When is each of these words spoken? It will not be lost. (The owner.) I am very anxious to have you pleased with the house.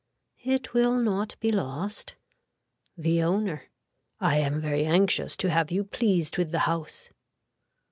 It 0.45 0.73
will 0.73 0.97
not 0.97 1.35
be 1.39 1.51
lost. 1.51 2.15
(The 2.97 3.21
owner.) 3.21 3.65
I 4.19 4.37
am 4.37 4.59
very 4.59 4.83
anxious 4.83 5.37
to 5.37 5.51
have 5.51 5.69
you 5.69 5.83
pleased 5.83 6.39
with 6.39 6.51
the 6.51 6.57
house. 6.65 7.11